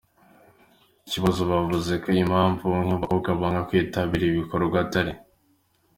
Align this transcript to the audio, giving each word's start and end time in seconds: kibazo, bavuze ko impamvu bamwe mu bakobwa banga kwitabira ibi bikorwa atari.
kibazo, 1.09 1.41
bavuze 1.51 1.91
ko 2.03 2.07
impamvu 2.23 2.63
bamwe 2.71 2.91
mu 2.99 3.05
bakobwa 3.11 3.29
banga 3.39 3.61
kwitabira 3.69 4.23
ibi 4.25 4.39
bikorwa 4.41 4.77
atari. 4.85 5.11